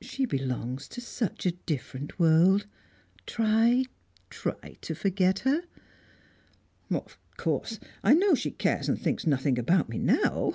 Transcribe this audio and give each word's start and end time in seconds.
She 0.00 0.26
belongs 0.26 0.88
to 0.88 1.00
such 1.00 1.46
a 1.46 1.52
different 1.52 2.18
world, 2.18 2.66
try, 3.26 3.84
try 4.28 4.76
to 4.80 4.92
forget 4.96 5.38
her." 5.46 5.62
"Of 6.90 7.16
course 7.36 7.78
I 8.02 8.14
know 8.14 8.34
she 8.34 8.50
cares 8.50 8.88
and 8.88 9.00
thinks 9.00 9.24
nothing 9.24 9.56
about 9.56 9.88
me 9.88 9.98
now. 9.98 10.54